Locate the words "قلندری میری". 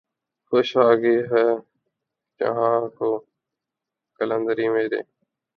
4.19-5.01